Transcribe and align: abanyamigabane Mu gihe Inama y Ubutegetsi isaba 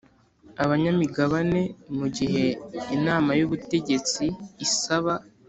abanyamigabane 0.63 1.61
Mu 1.97 2.07
gihe 2.17 2.45
Inama 2.97 3.31
y 3.39 3.43
Ubutegetsi 3.47 4.25
isaba 4.65 5.13